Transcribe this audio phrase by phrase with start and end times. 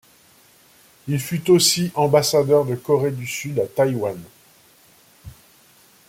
[1.07, 4.19] Il fut aussi ambassadeur de Corée du Sud à Taïwan.